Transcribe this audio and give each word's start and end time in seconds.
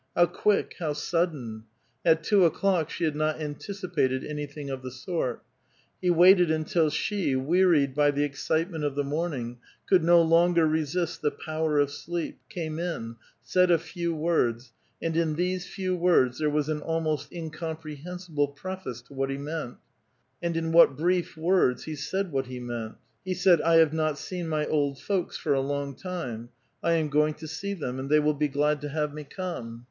How 0.15 0.25
quick! 0.25 0.77
how 0.79 0.93
sudden! 0.93 1.65
At 2.03 2.23
two 2.23 2.43
o'clock 2.45 2.89
she 2.89 3.03
had 3.03 3.15
not 3.15 3.39
anti 3.39 3.71
cipated 3.71 4.25
anything 4.27 4.71
of 4.71 4.81
the 4.81 4.89
sort. 4.89 5.43
He 6.01 6.09
waited 6.09 6.49
imtil 6.49 6.91
she, 6.91 7.35
wearied 7.35 7.93
by 7.93 8.09
the 8.09 8.23
excitement 8.23 8.83
of 8.83 8.95
the 8.95 9.03
morning, 9.03 9.59
could 9.87 10.03
not 10.03 10.21
longer 10.21 10.65
resist 10.65 11.21
the 11.21 11.29
power 11.29 11.77
of 11.77 11.91
sleep, 11.91 12.39
came 12.49 12.79
in, 12.79 13.17
said 13.43 13.69
a 13.69 13.77
few 13.77 14.15
words, 14.15 14.73
and 14.99 15.15
in 15.15 15.35
these 15.35 15.67
few 15.67 15.95
words 15.95 16.39
there 16.39 16.49
was 16.49 16.67
an 16.67 16.81
almost 16.81 17.31
incomprehensible 17.31 18.47
preface 18.47 19.03
to 19.03 19.13
what 19.13 19.29
he 19.29 19.37
meant; 19.37 19.77
and 20.41 20.57
in 20.57 20.71
what 20.71 20.97
brief 20.97 21.37
words 21.37 21.83
he 21.83 21.95
said 21.95 22.31
what 22.31 22.47
he 22.47 22.59
meant! 22.59 22.95
He 23.23 23.35
said:" 23.35 23.61
I 23.61 23.75
have 23.75 23.93
not 23.93 24.17
seen 24.17 24.47
my 24.47 24.65
old 24.65 24.97
folks 24.99 25.37
for 25.37 25.53
a 25.53 25.61
long 25.61 25.93
time. 25.95 26.49
I 26.81 26.93
am 26.93 27.09
going 27.09 27.35
to 27.35 27.47
see 27.47 27.75
them, 27.75 27.99
and 27.99 28.09
they 28.09 28.19
will 28.19 28.33
be 28.33 28.47
glad 28.47 28.81
to 28.81 28.89
have 28.89 29.13
me 29.13 29.25
come." 29.25 29.79